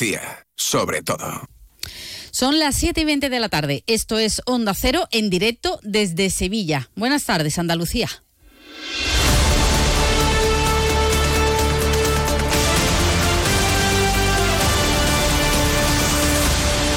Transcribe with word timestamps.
Andalucía, 0.00 0.46
sobre 0.56 1.02
todo. 1.02 1.46
Son 2.30 2.58
las 2.58 2.74
7 2.76 3.02
y 3.02 3.04
20 3.04 3.28
de 3.28 3.38
la 3.38 3.50
tarde. 3.50 3.84
Esto 3.86 4.18
es 4.18 4.40
Onda 4.46 4.72
Cero 4.72 5.06
en 5.10 5.28
directo 5.28 5.78
desde 5.82 6.30
Sevilla. 6.30 6.88
Buenas 6.96 7.24
tardes, 7.24 7.58
Andalucía. 7.58 8.08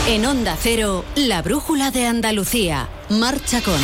En 0.07 0.25
Onda 0.25 0.57
Cero, 0.61 1.03
la 1.15 1.41
brújula 1.41 1.91
de 1.91 2.05
Andalucía. 2.05 2.87
Marcha 3.09 3.61
con. 3.61 3.81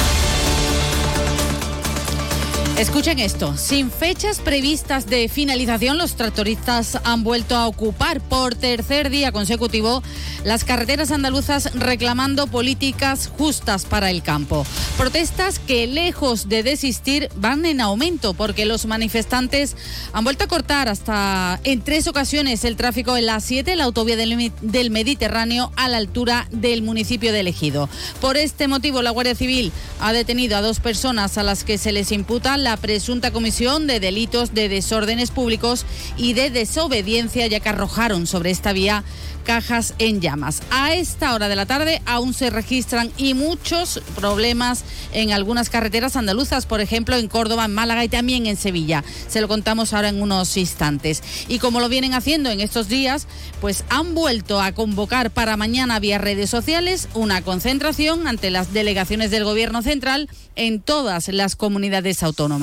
Escuchen 2.79 3.19
esto, 3.19 3.57
sin 3.57 3.91
fechas 3.91 4.39
previstas 4.39 5.05
de 5.05 5.27
finalización, 5.27 5.97
los 5.97 6.15
tractoristas 6.15 6.97
han 7.03 7.25
vuelto 7.25 7.57
a 7.57 7.67
ocupar 7.67 8.21
por 8.21 8.55
tercer 8.55 9.09
día 9.09 9.33
consecutivo 9.33 10.01
las 10.45 10.63
carreteras 10.63 11.11
andaluzas 11.11 11.73
reclamando 11.73 12.47
políticas 12.47 13.29
justas 13.37 13.83
para 13.83 14.09
el 14.09 14.23
campo. 14.23 14.65
Protestas 14.97 15.59
que 15.59 15.87
lejos 15.87 16.47
de 16.47 16.63
desistir 16.63 17.29
van 17.35 17.65
en 17.65 17.81
aumento 17.81 18.33
porque 18.33 18.65
los 18.65 18.85
manifestantes 18.85 19.75
han 20.13 20.23
vuelto 20.23 20.45
a 20.45 20.47
cortar 20.47 20.87
hasta 20.87 21.59
en 21.65 21.81
tres 21.81 22.07
ocasiones 22.07 22.63
el 22.63 22.77
tráfico 22.77 23.17
en 23.17 23.25
la 23.25 23.41
7, 23.41 23.75
la 23.75 23.83
autovía 23.83 24.15
del, 24.15 24.89
Mediterráneo 24.89 25.73
a 25.75 25.89
la 25.89 25.97
altura 25.97 26.47
del 26.49 26.81
municipio 26.81 27.33
de 27.33 27.41
Ejido. 27.41 27.89
Por 28.21 28.37
este 28.37 28.69
motivo, 28.69 29.01
la 29.01 29.11
Guardia 29.11 29.35
Civil 29.35 29.73
ha 29.99 30.13
detenido 30.13 30.55
a 30.55 30.61
dos 30.61 30.79
personas 30.79 31.37
a 31.37 31.43
las 31.43 31.65
que 31.65 31.77
se 31.77 31.91
les 31.91 32.13
imputa 32.13 32.55
la 32.57 32.68
la 32.69 32.77
presunta 32.77 33.31
comisión 33.31 33.87
de 33.87 33.99
delitos 33.99 34.53
de 34.53 34.69
desórdenes 34.69 35.31
públicos 35.31 35.87
y 36.17 36.33
de 36.33 36.51
desobediencia, 36.51 37.47
ya 37.47 37.59
que 37.59 37.69
arrojaron 37.69 38.27
sobre 38.27 38.51
esta 38.51 38.73
vía 38.73 39.03
cajas 39.43 39.95
en 39.97 40.21
llamas. 40.21 40.61
A 40.69 40.93
esta 40.93 41.33
hora 41.33 41.49
de 41.49 41.55
la 41.55 41.65
tarde 41.65 42.03
aún 42.05 42.35
se 42.35 42.51
registran 42.51 43.11
y 43.17 43.33
muchos 43.33 43.99
problemas 44.15 44.83
en 45.11 45.31
algunas 45.31 45.71
carreteras 45.71 46.15
andaluzas, 46.15 46.67
por 46.67 46.81
ejemplo 46.81 47.15
en 47.15 47.27
Córdoba, 47.27 47.65
en 47.65 47.73
Málaga 47.73 48.03
y 48.03 48.09
también 48.09 48.45
en 48.45 48.57
Sevilla. 48.57 49.03
Se 49.27 49.41
lo 49.41 49.47
contamos 49.47 49.93
ahora 49.93 50.09
en 50.09 50.21
unos 50.21 50.55
instantes. 50.55 51.23
Y 51.47 51.57
como 51.57 51.79
lo 51.79 51.89
vienen 51.89 52.13
haciendo 52.13 52.51
en 52.51 52.59
estos 52.59 52.89
días, 52.89 53.25
pues 53.61 53.83
han 53.89 54.13
vuelto 54.13 54.61
a 54.61 54.73
convocar 54.73 55.31
para 55.31 55.57
mañana 55.57 55.99
vía 55.99 56.19
redes 56.19 56.51
sociales 56.51 57.09
una 57.15 57.41
concentración 57.41 58.27
ante 58.27 58.51
las 58.51 58.71
delegaciones 58.71 59.31
del 59.31 59.45
Gobierno 59.45 59.81
central 59.81 60.29
en 60.55 60.79
todas 60.79 61.29
las 61.29 61.55
comunidades 61.55 62.21
autónomas. 62.21 62.58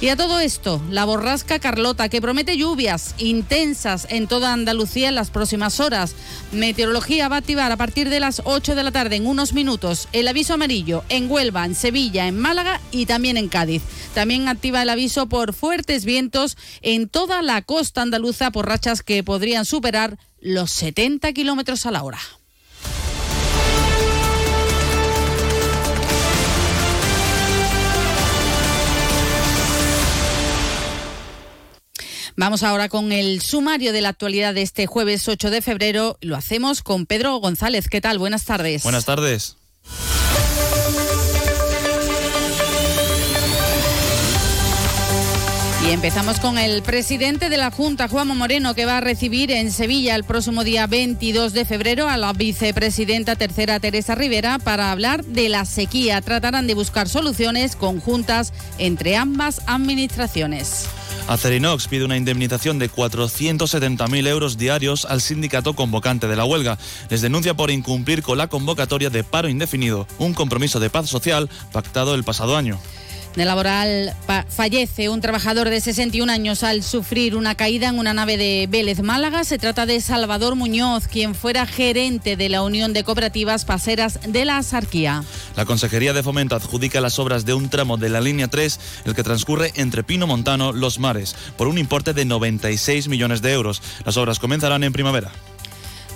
Y 0.00 0.08
a 0.08 0.16
todo 0.16 0.40
esto, 0.40 0.80
la 0.88 1.04
borrasca 1.04 1.58
Carlota, 1.58 2.08
que 2.08 2.22
promete 2.22 2.56
lluvias 2.56 3.14
intensas 3.18 4.06
en 4.08 4.28
toda 4.28 4.54
Andalucía 4.54 5.10
en 5.10 5.14
las 5.14 5.30
próximas 5.30 5.78
horas. 5.78 6.14
Meteorología 6.52 7.28
va 7.28 7.36
a 7.36 7.40
activar 7.40 7.70
a 7.70 7.76
partir 7.76 8.08
de 8.08 8.18
las 8.18 8.40
8 8.44 8.74
de 8.74 8.82
la 8.82 8.92
tarde 8.92 9.16
en 9.16 9.26
unos 9.26 9.52
minutos 9.52 10.08
el 10.12 10.26
aviso 10.26 10.54
amarillo 10.54 11.04
en 11.10 11.30
Huelva, 11.30 11.66
en 11.66 11.74
Sevilla, 11.74 12.28
en 12.28 12.38
Málaga 12.38 12.80
y 12.90 13.04
también 13.04 13.36
en 13.36 13.48
Cádiz. 13.48 13.82
También 14.14 14.48
activa 14.48 14.80
el 14.80 14.88
aviso 14.88 15.28
por 15.28 15.52
fuertes 15.52 16.06
vientos 16.06 16.56
en 16.80 17.06
toda 17.06 17.42
la 17.42 17.60
costa 17.60 18.00
andaluza 18.00 18.50
por 18.52 18.68
rachas 18.68 19.02
que 19.02 19.22
podrían 19.22 19.66
superar 19.66 20.18
los 20.40 20.70
70 20.70 21.30
kilómetros 21.34 21.84
a 21.84 21.90
la 21.90 22.02
hora. 22.02 22.18
Vamos 32.40 32.62
ahora 32.62 32.88
con 32.88 33.12
el 33.12 33.42
sumario 33.42 33.92
de 33.92 34.00
la 34.00 34.08
actualidad 34.08 34.54
de 34.54 34.62
este 34.62 34.86
jueves 34.86 35.28
8 35.28 35.50
de 35.50 35.60
febrero. 35.60 36.16
Lo 36.22 36.36
hacemos 36.36 36.82
con 36.82 37.04
Pedro 37.04 37.36
González. 37.36 37.86
¿Qué 37.90 38.00
tal? 38.00 38.18
Buenas 38.18 38.46
tardes. 38.46 38.82
Buenas 38.82 39.04
tardes. 39.04 39.58
Y 45.86 45.90
empezamos 45.90 46.40
con 46.40 46.56
el 46.56 46.80
presidente 46.80 47.50
de 47.50 47.58
la 47.58 47.70
Junta, 47.70 48.08
Juanma 48.08 48.32
Moreno, 48.32 48.74
que 48.74 48.86
va 48.86 48.96
a 48.96 49.00
recibir 49.02 49.50
en 49.50 49.70
Sevilla 49.70 50.14
el 50.14 50.24
próximo 50.24 50.64
día 50.64 50.86
22 50.86 51.52
de 51.52 51.66
febrero 51.66 52.08
a 52.08 52.16
la 52.16 52.32
vicepresidenta 52.32 53.36
tercera 53.36 53.80
Teresa 53.80 54.14
Rivera 54.14 54.58
para 54.58 54.92
hablar 54.92 55.26
de 55.26 55.50
la 55.50 55.66
sequía. 55.66 56.22
Tratarán 56.22 56.66
de 56.66 56.72
buscar 56.72 57.06
soluciones 57.06 57.76
conjuntas 57.76 58.54
entre 58.78 59.16
ambas 59.16 59.60
administraciones. 59.66 60.88
Acerinox 61.30 61.86
pide 61.86 62.04
una 62.04 62.16
indemnización 62.16 62.80
de 62.80 62.90
470.000 62.90 64.26
euros 64.26 64.58
diarios 64.58 65.04
al 65.04 65.20
sindicato 65.20 65.74
convocante 65.74 66.26
de 66.26 66.34
la 66.34 66.44
huelga. 66.44 66.76
Les 67.08 67.20
denuncia 67.20 67.54
por 67.54 67.70
incumplir 67.70 68.24
con 68.24 68.36
la 68.36 68.48
convocatoria 68.48 69.10
de 69.10 69.22
paro 69.22 69.48
indefinido, 69.48 70.08
un 70.18 70.34
compromiso 70.34 70.80
de 70.80 70.90
paz 70.90 71.08
social 71.08 71.48
pactado 71.70 72.16
el 72.16 72.24
pasado 72.24 72.56
año. 72.56 72.80
De 73.36 73.44
laboral 73.44 74.14
fallece 74.48 75.08
un 75.08 75.20
trabajador 75.20 75.70
de 75.70 75.80
61 75.80 76.30
años 76.32 76.64
al 76.64 76.82
sufrir 76.82 77.36
una 77.36 77.54
caída 77.54 77.88
en 77.88 77.98
una 77.98 78.12
nave 78.12 78.36
de 78.36 78.66
Vélez 78.68 79.02
Málaga. 79.02 79.44
Se 79.44 79.56
trata 79.56 79.86
de 79.86 80.00
Salvador 80.00 80.56
Muñoz, 80.56 81.06
quien 81.06 81.36
fuera 81.36 81.64
gerente 81.64 82.36
de 82.36 82.48
la 82.48 82.62
Unión 82.62 82.92
de 82.92 83.04
Cooperativas 83.04 83.64
Paseras 83.64 84.18
de 84.26 84.44
la 84.44 84.58
Asarquía. 84.58 85.22
La 85.56 85.64
Consejería 85.64 86.12
de 86.12 86.24
Fomento 86.24 86.56
adjudica 86.56 87.00
las 87.00 87.20
obras 87.20 87.44
de 87.44 87.54
un 87.54 87.68
tramo 87.70 87.96
de 87.96 88.08
la 88.08 88.20
línea 88.20 88.48
3, 88.48 88.80
el 89.04 89.14
que 89.14 89.22
transcurre 89.22 89.72
entre 89.76 90.02
Pino 90.02 90.26
Montano, 90.26 90.72
Los 90.72 90.98
Mares, 90.98 91.36
por 91.56 91.68
un 91.68 91.78
importe 91.78 92.12
de 92.12 92.24
96 92.24 93.06
millones 93.08 93.42
de 93.42 93.52
euros. 93.52 93.80
Las 94.04 94.16
obras 94.16 94.40
comenzarán 94.40 94.82
en 94.82 94.92
primavera. 94.92 95.30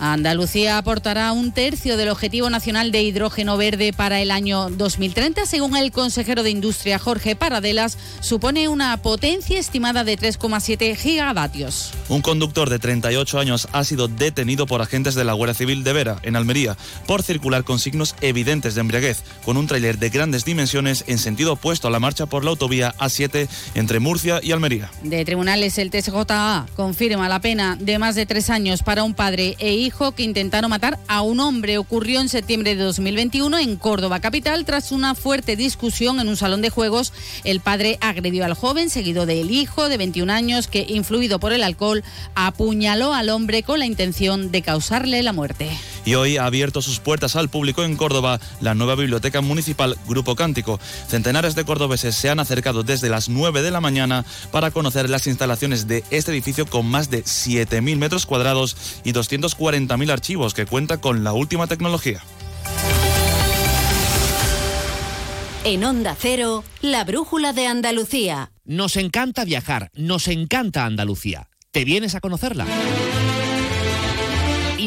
Andalucía 0.00 0.78
aportará 0.78 1.32
un 1.32 1.52
tercio 1.52 1.96
del 1.96 2.08
objetivo 2.08 2.50
nacional 2.50 2.92
de 2.92 3.02
hidrógeno 3.02 3.56
verde 3.56 3.92
para 3.92 4.20
el 4.20 4.30
año 4.30 4.68
2030. 4.70 5.46
Según 5.46 5.76
el 5.76 5.92
consejero 5.92 6.42
de 6.42 6.50
Industria 6.50 6.98
Jorge 6.98 7.36
Paradelas, 7.36 7.96
supone 8.20 8.68
una 8.68 8.96
potencia 8.98 9.58
estimada 9.58 10.04
de 10.04 10.18
3,7 10.18 10.96
gigavatios. 10.96 11.92
Un 12.08 12.22
conductor 12.22 12.68
de 12.68 12.78
38 12.78 13.38
años 13.38 13.68
ha 13.72 13.84
sido 13.84 14.08
detenido 14.08 14.66
por 14.66 14.82
agentes 14.82 15.14
de 15.14 15.24
la 15.24 15.32
Guardia 15.32 15.54
Civil 15.54 15.84
de 15.84 15.92
Vera, 15.92 16.18
en 16.22 16.36
Almería, 16.36 16.76
por 17.06 17.22
circular 17.22 17.64
con 17.64 17.78
signos 17.78 18.14
evidentes 18.20 18.74
de 18.74 18.80
embriaguez, 18.80 19.22
con 19.44 19.56
un 19.56 19.66
tráiler 19.66 19.98
de 19.98 20.10
grandes 20.10 20.44
dimensiones 20.44 21.04
en 21.06 21.18
sentido 21.18 21.54
opuesto 21.54 21.88
a 21.88 21.90
la 21.90 22.00
marcha 22.00 22.26
por 22.26 22.44
la 22.44 22.50
autovía 22.50 22.94
A7 22.98 23.48
entre 23.74 24.00
Murcia 24.00 24.40
y 24.42 24.52
Almería. 24.52 24.90
De 25.02 25.24
tribunales, 25.24 25.78
el 25.78 25.90
TSJA 25.90 26.66
confirma 26.76 27.28
la 27.28 27.40
pena 27.40 27.76
de 27.78 27.98
más 27.98 28.14
de 28.14 28.26
tres 28.26 28.50
años 28.50 28.82
para 28.82 29.04
un 29.04 29.14
padre 29.14 29.56
e 29.58 29.74
hijo 29.74 29.83
que 29.90 30.22
intentaron 30.22 30.70
matar 30.70 30.98
a 31.08 31.20
un 31.20 31.40
hombre. 31.40 31.76
Ocurrió 31.76 32.20
en 32.20 32.30
septiembre 32.30 32.74
de 32.74 32.82
2021 32.82 33.58
en 33.58 33.76
Córdoba 33.76 34.18
capital. 34.20 34.64
Tras 34.64 34.92
una 34.92 35.14
fuerte 35.14 35.56
discusión 35.56 36.20
en 36.20 36.28
un 36.28 36.38
salón 36.38 36.62
de 36.62 36.70
juegos, 36.70 37.12
el 37.44 37.60
padre 37.60 37.98
agredió 38.00 38.46
al 38.46 38.54
joven, 38.54 38.88
seguido 38.88 39.26
del 39.26 39.50
hijo 39.50 39.90
de 39.90 39.98
21 39.98 40.32
años, 40.32 40.68
que, 40.68 40.86
influido 40.88 41.38
por 41.38 41.52
el 41.52 41.62
alcohol, 41.62 42.02
apuñaló 42.34 43.12
al 43.12 43.28
hombre 43.28 43.62
con 43.62 43.78
la 43.78 43.86
intención 43.86 44.50
de 44.50 44.62
causarle 44.62 45.22
la 45.22 45.34
muerte. 45.34 45.68
Y 46.04 46.14
hoy 46.14 46.36
ha 46.36 46.46
abierto 46.46 46.82
sus 46.82 47.00
puertas 47.00 47.36
al 47.36 47.48
público 47.48 47.84
en 47.84 47.96
Córdoba 47.96 48.40
la 48.60 48.74
nueva 48.74 48.94
biblioteca 48.94 49.40
municipal 49.40 49.96
Grupo 50.06 50.36
Cántico. 50.36 50.78
Centenares 51.08 51.54
de 51.54 51.64
cordobeses 51.64 52.14
se 52.14 52.30
han 52.30 52.40
acercado 52.40 52.82
desde 52.82 53.08
las 53.08 53.28
9 53.28 53.62
de 53.62 53.70
la 53.70 53.80
mañana 53.80 54.24
para 54.50 54.70
conocer 54.70 55.08
las 55.08 55.26
instalaciones 55.26 55.86
de 55.86 56.04
este 56.10 56.32
edificio 56.32 56.66
con 56.66 56.86
más 56.86 57.10
de 57.10 57.24
7.000 57.24 57.96
metros 57.96 58.26
cuadrados 58.26 58.76
y 59.04 59.12
240.000 59.12 60.10
archivos 60.10 60.54
que 60.54 60.66
cuenta 60.66 60.98
con 60.98 61.24
la 61.24 61.32
última 61.32 61.66
tecnología. 61.66 62.22
En 65.64 65.82
Onda 65.82 66.14
Cero, 66.18 66.62
la 66.82 67.04
brújula 67.04 67.54
de 67.54 67.66
Andalucía. 67.66 68.52
Nos 68.66 68.96
encanta 68.98 69.46
viajar, 69.46 69.90
nos 69.94 70.28
encanta 70.28 70.84
Andalucía. 70.84 71.48
¿Te 71.70 71.86
vienes 71.86 72.14
a 72.14 72.20
conocerla? 72.20 72.66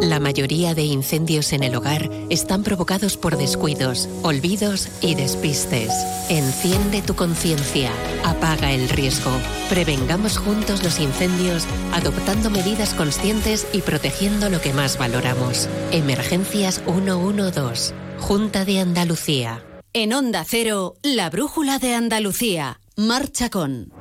La 0.00 0.20
mayoría 0.20 0.74
de 0.74 0.82
incendios 0.82 1.52
en 1.52 1.62
el 1.62 1.74
hogar 1.74 2.10
están 2.28 2.62
provocados 2.62 3.16
por 3.16 3.38
descuidos, 3.38 4.08
olvidos 4.22 4.88
y 5.00 5.14
despistes. 5.14 5.90
Enciende 6.28 7.02
tu 7.02 7.14
conciencia, 7.14 7.90
apaga 8.24 8.72
el 8.72 8.88
riesgo. 8.88 9.30
Prevengamos 9.68 10.38
juntos 10.38 10.82
los 10.82 11.00
incendios 11.00 11.66
adoptando 11.92 12.50
medidas 12.50 12.94
conscientes 12.94 13.66
y 13.72 13.82
protegiendo 13.82 14.50
lo 14.50 14.60
que 14.60 14.72
más 14.72 14.98
valoramos. 14.98 15.68
Emergencias 15.92 16.82
112. 16.84 17.94
Junta 18.18 18.64
de 18.64 18.80
Andalucía. 18.80 19.64
En 19.92 20.12
Onda 20.12 20.44
Cero, 20.46 20.96
la 21.02 21.30
brújula 21.30 21.78
de 21.78 21.94
Andalucía. 21.94 22.80
Marcha 22.96 23.50
con. 23.50 23.95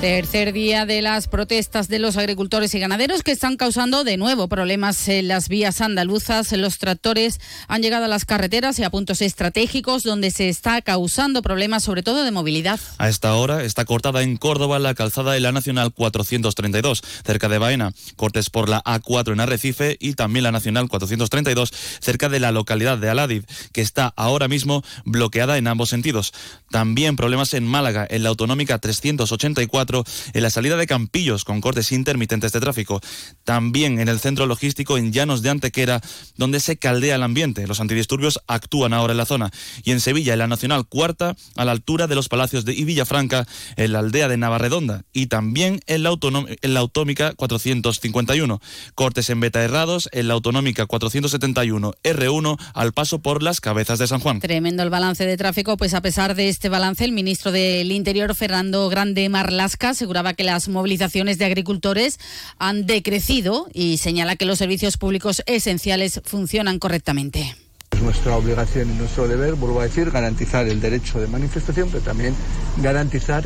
Tercer 0.00 0.54
día 0.54 0.86
de 0.86 1.02
las 1.02 1.28
protestas 1.28 1.88
de 1.88 1.98
los 1.98 2.16
agricultores 2.16 2.74
y 2.74 2.78
ganaderos 2.78 3.22
que 3.22 3.32
están 3.32 3.58
causando 3.58 4.02
de 4.02 4.16
nuevo 4.16 4.48
problemas 4.48 5.06
en 5.08 5.28
las 5.28 5.50
vías 5.50 5.82
andaluzas. 5.82 6.52
Los 6.52 6.78
tractores 6.78 7.38
han 7.68 7.82
llegado 7.82 8.06
a 8.06 8.08
las 8.08 8.24
carreteras 8.24 8.78
y 8.78 8.82
a 8.82 8.88
puntos 8.88 9.20
estratégicos 9.20 10.02
donde 10.02 10.30
se 10.30 10.48
está 10.48 10.80
causando 10.80 11.42
problemas 11.42 11.84
sobre 11.84 12.02
todo 12.02 12.24
de 12.24 12.30
movilidad. 12.30 12.80
A 12.96 13.10
esta 13.10 13.34
hora 13.34 13.62
está 13.62 13.84
cortada 13.84 14.22
en 14.22 14.38
Córdoba 14.38 14.78
la 14.78 14.94
calzada 14.94 15.32
de 15.32 15.40
la 15.40 15.52
Nacional 15.52 15.92
432 15.92 17.02
cerca 17.22 17.50
de 17.50 17.58
Baena, 17.58 17.92
cortes 18.16 18.48
por 18.48 18.70
la 18.70 18.82
A4 18.84 19.34
en 19.34 19.40
Arrecife 19.40 19.98
y 20.00 20.14
también 20.14 20.44
la 20.44 20.52
Nacional 20.52 20.88
432 20.88 21.74
cerca 22.00 22.30
de 22.30 22.40
la 22.40 22.52
localidad 22.52 22.96
de 22.96 23.10
Aladiv 23.10 23.44
que 23.72 23.82
está 23.82 24.14
ahora 24.16 24.48
mismo 24.48 24.82
bloqueada 25.04 25.58
en 25.58 25.66
ambos 25.66 25.90
sentidos. 25.90 26.32
También 26.70 27.16
problemas 27.16 27.52
en 27.52 27.66
Málaga 27.66 28.06
en 28.08 28.22
la 28.22 28.30
autonómica 28.30 28.78
384 28.78 29.89
en 30.32 30.42
la 30.42 30.50
salida 30.50 30.76
de 30.76 30.86
Campillos 30.86 31.44
con 31.44 31.60
cortes 31.60 31.92
intermitentes 31.92 32.52
de 32.52 32.60
tráfico. 32.60 33.00
También 33.44 34.00
en 34.00 34.08
el 34.08 34.20
centro 34.20 34.46
logístico 34.46 34.98
en 34.98 35.12
Llanos 35.12 35.42
de 35.42 35.50
Antequera, 35.50 36.00
donde 36.36 36.60
se 36.60 36.76
caldea 36.76 37.16
el 37.16 37.22
ambiente. 37.22 37.66
Los 37.66 37.80
antidisturbios 37.80 38.40
actúan 38.46 38.92
ahora 38.92 39.12
en 39.12 39.18
la 39.18 39.26
zona. 39.26 39.50
Y 39.84 39.92
en 39.92 40.00
Sevilla, 40.00 40.32
en 40.32 40.38
la 40.38 40.46
Nacional 40.46 40.86
Cuarta, 40.86 41.36
a 41.56 41.64
la 41.64 41.72
altura 41.72 42.06
de 42.06 42.14
los 42.14 42.28
Palacios 42.28 42.64
de 42.64 42.72
Villafranca, 42.72 43.46
en 43.76 43.92
la 43.92 44.00
aldea 44.00 44.28
de 44.28 44.36
Navarredonda. 44.36 45.04
Y 45.12 45.26
también 45.26 45.80
en 45.86 46.02
la, 46.02 46.16
en 46.62 46.74
la 46.74 46.80
Autómica 46.80 47.32
451. 47.34 48.60
Cortes 48.94 49.30
en 49.30 49.40
Beta 49.40 49.62
Errados, 49.62 50.08
en 50.12 50.28
la 50.28 50.34
Autonómica 50.34 50.86
471 50.86 51.92
R1, 52.02 52.58
al 52.74 52.92
paso 52.92 53.20
por 53.20 53.42
las 53.42 53.60
cabezas 53.60 53.98
de 53.98 54.06
San 54.06 54.20
Juan. 54.20 54.40
Tremendo 54.40 54.82
el 54.82 54.90
balance 54.90 55.24
de 55.26 55.36
tráfico, 55.36 55.76
pues 55.76 55.94
a 55.94 56.02
pesar 56.02 56.34
de 56.34 56.48
este 56.48 56.68
balance, 56.68 57.04
el 57.04 57.12
ministro 57.12 57.52
del 57.52 57.92
Interior, 57.92 58.34
Fernando 58.34 58.88
Grande 58.88 59.28
Marlasca, 59.28 59.79
aseguraba 59.88 60.34
que 60.34 60.44
las 60.44 60.68
movilizaciones 60.68 61.38
de 61.38 61.46
agricultores 61.46 62.18
han 62.58 62.86
decrecido 62.86 63.68
y 63.72 63.98
señala 63.98 64.36
que 64.36 64.44
los 64.44 64.58
servicios 64.58 64.96
públicos 64.96 65.42
esenciales 65.46 66.20
funcionan 66.24 66.78
correctamente. 66.78 67.56
Es 67.90 68.02
nuestra 68.02 68.36
obligación 68.36 68.90
y 68.90 68.94
nuestro 68.94 69.26
deber, 69.26 69.54
vuelvo 69.54 69.80
a 69.80 69.84
decir, 69.84 70.10
garantizar 70.10 70.68
el 70.68 70.80
derecho 70.80 71.20
de 71.20 71.26
manifestación, 71.26 71.88
pero 71.90 72.02
también 72.02 72.34
garantizar 72.78 73.44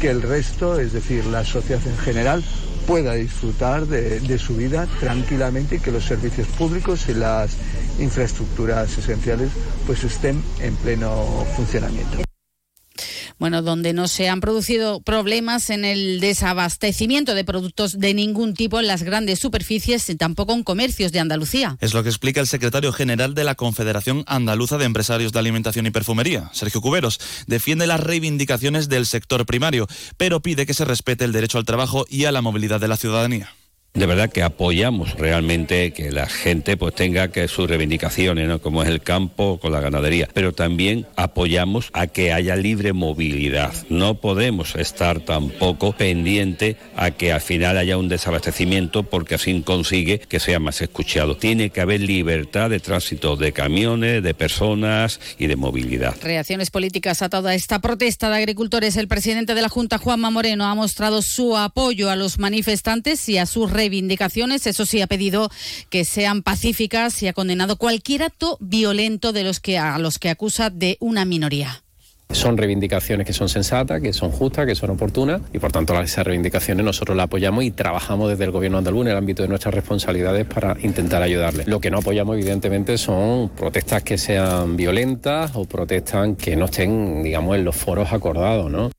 que 0.00 0.10
el 0.10 0.22
resto, 0.22 0.80
es 0.80 0.92
decir, 0.92 1.24
la 1.26 1.44
sociedad 1.44 1.86
en 1.86 1.98
general, 1.98 2.44
pueda 2.86 3.14
disfrutar 3.14 3.86
de, 3.86 4.20
de, 4.20 4.38
su 4.38 4.56
vida 4.56 4.86
tranquilamente 5.00 5.76
y 5.76 5.80
que 5.80 5.90
los 5.90 6.04
servicios 6.04 6.46
públicos 6.48 7.08
y 7.08 7.14
las 7.14 7.52
infraestructuras 7.98 8.98
esenciales 8.98 9.50
pues 9.86 10.04
estén 10.04 10.42
en 10.60 10.74
pleno 10.76 11.46
funcionamiento 11.56 12.23
bueno, 13.38 13.62
donde 13.62 13.92
no 13.92 14.08
se 14.08 14.28
han 14.28 14.40
producido 14.40 15.00
problemas 15.00 15.70
en 15.70 15.84
el 15.84 16.20
desabastecimiento 16.20 17.34
de 17.34 17.44
productos 17.44 17.98
de 17.98 18.14
ningún 18.14 18.54
tipo 18.54 18.80
en 18.80 18.86
las 18.86 19.02
grandes 19.02 19.38
superficies 19.38 20.10
tampoco 20.18 20.52
en 20.52 20.62
comercios 20.62 21.12
de 21.12 21.20
Andalucía. 21.20 21.76
Es 21.80 21.94
lo 21.94 22.02
que 22.02 22.08
explica 22.08 22.40
el 22.40 22.46
secretario 22.46 22.92
general 22.92 23.34
de 23.34 23.44
la 23.44 23.54
Confederación 23.54 24.24
Andaluza 24.26 24.78
de 24.78 24.84
Empresarios 24.84 25.32
de 25.32 25.38
Alimentación 25.38 25.86
y 25.86 25.90
Perfumería, 25.90 26.50
Sergio 26.52 26.80
Cuberos. 26.80 27.20
Defiende 27.46 27.86
las 27.86 28.00
reivindicaciones 28.00 28.88
del 28.88 29.06
sector 29.06 29.46
primario, 29.46 29.86
pero 30.16 30.40
pide 30.40 30.66
que 30.66 30.74
se 30.74 30.84
respete 30.84 31.24
el 31.24 31.32
derecho 31.32 31.58
al 31.58 31.64
trabajo 31.64 32.06
y 32.08 32.24
a 32.24 32.32
la 32.32 32.42
movilidad 32.42 32.80
de 32.80 32.88
la 32.88 32.96
ciudadanía 32.96 33.54
de 33.94 34.06
verdad 34.06 34.28
que 34.28 34.42
apoyamos 34.42 35.14
realmente 35.14 35.92
que 35.92 36.10
la 36.10 36.26
gente 36.26 36.76
pues 36.76 36.96
tenga 36.96 37.28
que 37.28 37.46
sus 37.46 37.70
reivindicaciones, 37.70 38.60
como 38.60 38.82
es 38.82 38.88
el 38.88 39.00
campo 39.00 39.60
con 39.60 39.70
la 39.70 39.78
ganadería, 39.78 40.28
pero 40.34 40.52
también 40.52 41.06
apoyamos 41.14 41.90
a 41.92 42.08
que 42.08 42.32
haya 42.32 42.56
libre 42.56 42.92
movilidad. 42.92 43.72
No 43.88 44.16
podemos 44.16 44.74
estar 44.74 45.20
tampoco 45.20 45.92
pendiente 45.92 46.76
a 46.96 47.12
que 47.12 47.32
al 47.32 47.40
final 47.40 47.78
haya 47.78 47.96
un 47.96 48.08
desabastecimiento 48.08 49.04
porque 49.04 49.36
así 49.36 49.62
consigue 49.62 50.18
que 50.18 50.40
sea 50.40 50.58
más 50.58 50.82
escuchado. 50.82 51.36
Tiene 51.36 51.70
que 51.70 51.80
haber 51.80 52.00
libertad 52.00 52.70
de 52.70 52.80
tránsito 52.80 53.36
de 53.36 53.52
camiones, 53.52 54.24
de 54.24 54.34
personas 54.34 55.20
y 55.38 55.46
de 55.46 55.54
movilidad. 55.54 56.16
Reacciones 56.20 56.72
políticas 56.72 57.22
a 57.22 57.28
toda 57.28 57.54
esta 57.54 57.78
protesta 57.78 58.28
de 58.28 58.38
agricultores. 58.38 58.96
El 58.96 59.06
presidente 59.06 59.54
de 59.54 59.62
la 59.62 59.68
Junta, 59.68 59.98
Juanma 59.98 60.30
Moreno, 60.30 60.64
ha 60.64 60.74
mostrado 60.74 61.22
su 61.22 61.56
apoyo 61.56 62.10
a 62.10 62.16
los 62.16 62.40
manifestantes 62.40 63.28
y 63.28 63.38
a 63.38 63.46
sus 63.46 63.70
reivindicaciones. 63.70 63.83
Eso 64.66 64.86
sí, 64.86 65.00
ha 65.00 65.06
pedido 65.06 65.50
que 65.90 66.04
sean 66.04 66.42
pacíficas 66.42 67.22
y 67.22 67.28
ha 67.28 67.32
condenado 67.32 67.76
cualquier 67.76 68.22
acto 68.22 68.56
violento 68.60 69.32
de 69.32 69.44
los 69.44 69.60
que, 69.60 69.78
a 69.78 69.98
los 69.98 70.18
que 70.18 70.30
acusa 70.30 70.70
de 70.70 70.96
una 71.00 71.24
minoría. 71.24 71.84
Son 72.30 72.56
reivindicaciones 72.56 73.26
que 73.26 73.32
son 73.32 73.48
sensatas, 73.48 74.00
que 74.00 74.12
son 74.12 74.30
justas, 74.30 74.66
que 74.66 74.74
son 74.74 74.90
oportunas 74.90 75.42
y 75.52 75.58
por 75.58 75.70
tanto 75.70 76.00
esas 76.00 76.26
reivindicaciones 76.26 76.84
nosotros 76.84 77.16
las 77.16 77.24
apoyamos 77.24 77.62
y 77.64 77.70
trabajamos 77.70 78.30
desde 78.30 78.44
el 78.44 78.50
gobierno 78.50 78.78
andaluz 78.78 79.02
en 79.02 79.12
el 79.12 79.16
ámbito 79.16 79.42
de 79.42 79.48
nuestras 79.48 79.74
responsabilidades 79.74 80.46
para 80.46 80.76
intentar 80.82 81.22
ayudarles. 81.22 81.68
Lo 81.68 81.80
que 81.80 81.90
no 81.90 81.98
apoyamos 81.98 82.36
evidentemente 82.36 82.98
son 82.98 83.50
protestas 83.50 84.02
que 84.02 84.18
sean 84.18 84.76
violentas 84.76 85.52
o 85.54 85.64
protestas 85.66 86.30
que 86.36 86.56
no 86.56 86.64
estén, 86.64 87.22
digamos, 87.22 87.56
en 87.56 87.64
los 87.64 87.76
foros 87.76 88.12
acordados, 88.12 88.70
¿no? 88.70 88.90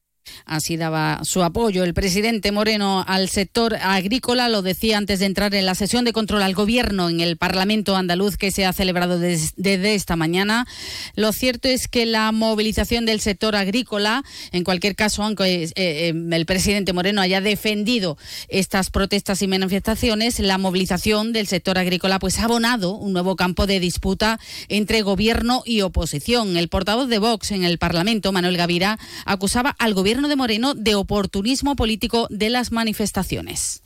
Así 0.45 0.77
daba 0.77 1.21
su 1.23 1.41
apoyo 1.41 1.83
el 1.83 1.95
presidente 1.95 2.51
Moreno 2.51 3.03
al 3.07 3.29
sector 3.29 3.75
agrícola. 3.81 4.47
Lo 4.47 4.61
decía 4.61 4.99
antes 4.99 5.19
de 5.19 5.25
entrar 5.25 5.55
en 5.55 5.65
la 5.65 5.73
sesión 5.73 6.05
de 6.05 6.13
control 6.13 6.43
al 6.43 6.53
gobierno 6.53 7.09
en 7.09 7.19
el 7.19 7.35
Parlamento 7.35 7.95
andaluz 7.95 8.37
que 8.37 8.51
se 8.51 8.63
ha 8.63 8.71
celebrado 8.71 9.17
desde 9.17 9.95
esta 9.95 10.15
mañana. 10.15 10.67
Lo 11.15 11.31
cierto 11.31 11.67
es 11.67 11.87
que 11.87 12.05
la 12.05 12.31
movilización 12.31 13.07
del 13.07 13.21
sector 13.21 13.55
agrícola, 13.55 14.23
en 14.51 14.63
cualquier 14.63 14.95
caso, 14.95 15.23
aunque 15.23 15.63
eh, 15.63 15.71
eh, 15.75 16.13
el 16.31 16.45
presidente 16.45 16.93
Moreno 16.93 17.21
haya 17.21 17.41
defendido 17.41 18.15
estas 18.47 18.91
protestas 18.91 19.41
y 19.41 19.47
manifestaciones, 19.47 20.39
la 20.39 20.59
movilización 20.59 21.33
del 21.33 21.47
sector 21.47 21.79
agrícola 21.79 22.19
pues 22.19 22.37
ha 22.37 22.43
abonado 22.43 22.91
un 22.91 23.13
nuevo 23.13 23.35
campo 23.35 23.65
de 23.65 23.79
disputa 23.79 24.39
entre 24.69 25.01
gobierno 25.01 25.63
y 25.65 25.81
oposición. 25.81 26.55
El 26.55 26.69
portavoz 26.69 27.09
de 27.09 27.17
Vox 27.17 27.49
en 27.49 27.63
el 27.63 27.79
Parlamento, 27.79 28.31
Manuel 28.31 28.57
Gavira, 28.57 28.99
acusaba 29.25 29.75
al 29.79 29.95
gobierno 29.95 30.27
de 30.27 30.34
Moreno 30.35 30.73
de 30.73 30.95
oportunismo 30.95 31.75
político 31.75 32.27
de 32.29 32.49
las 32.49 32.71
manifestaciones. 32.71 33.81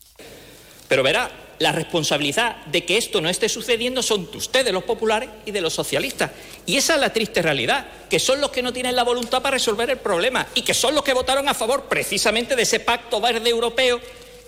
Pero 0.87 1.03
verá, 1.03 1.31
la 1.59 1.71
responsabilidad 1.71 2.65
de 2.65 2.85
que 2.85 2.97
esto 2.97 3.21
no 3.21 3.29
esté 3.29 3.49
sucediendo 3.49 4.01
son 4.01 4.31
de 4.31 4.37
ustedes, 4.37 4.73
los 4.73 4.83
populares, 4.83 5.29
y 5.45 5.51
de 5.51 5.61
los 5.61 5.73
socialistas. 5.73 6.31
Y 6.65 6.77
esa 6.77 6.95
es 6.95 7.01
la 7.01 7.13
triste 7.13 7.41
realidad, 7.41 7.85
que 8.09 8.19
son 8.19 8.41
los 8.41 8.49
que 8.49 8.63
no 8.63 8.73
tienen 8.73 8.95
la 8.95 9.03
voluntad 9.03 9.41
para 9.41 9.57
resolver 9.57 9.89
el 9.89 9.97
problema 9.97 10.47
y 10.55 10.61
que 10.61 10.73
son 10.73 10.95
los 10.95 11.03
que 11.03 11.13
votaron 11.13 11.47
a 11.47 11.53
favor 11.53 11.83
precisamente 11.89 12.55
de 12.55 12.63
ese 12.63 12.79
pacto 12.79 13.19
verde 13.19 13.49
europeo 13.49 13.99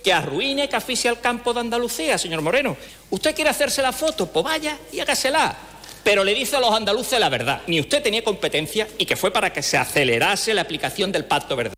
que 0.03 0.13
arruine, 0.13 0.67
que 0.67 0.75
asfixia 0.75 1.11
el 1.11 1.19
campo 1.19 1.53
de 1.53 1.59
Andalucía, 1.59 2.17
señor 2.17 2.41
Moreno. 2.41 2.75
¿Usted 3.09 3.35
quiere 3.35 3.49
hacerse 3.49 3.81
la 3.81 3.91
foto? 3.91 4.27
Pues 4.27 4.43
vaya 4.43 4.77
y 4.91 4.99
hágasela 4.99 5.55
pero 6.03 6.23
le 6.23 6.33
dice 6.33 6.55
a 6.55 6.59
los 6.59 6.73
andaluces 6.73 7.19
la 7.19 7.29
verdad. 7.29 7.61
Ni 7.67 7.79
usted 7.79 8.01
tenía 8.01 8.23
competencia 8.23 8.87
y 8.97 9.05
que 9.05 9.15
fue 9.15 9.31
para 9.31 9.53
que 9.53 9.61
se 9.61 9.77
acelerase 9.77 10.53
la 10.53 10.61
aplicación 10.61 11.11
del 11.11 11.25
Pacto 11.25 11.55
Verde. 11.55 11.75